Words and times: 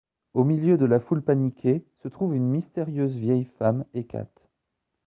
Au 0.33 0.43
milieu 0.43 0.79
de 0.79 0.85
la 0.85 0.99
foule 0.99 1.21
paniquée, 1.21 1.85
se 2.01 2.07
trouve 2.07 2.33
une 2.33 2.49
mystérieuse 2.49 3.15
vieille 3.15 3.45
femme, 3.59 3.85
Hecate. 3.93 4.49